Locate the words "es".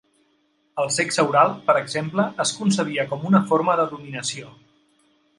2.45-2.53